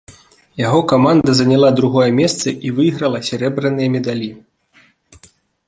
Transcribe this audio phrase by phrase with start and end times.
[0.67, 4.31] Яго каманда заняла другое месца і выйграла сярэбраныя медалі.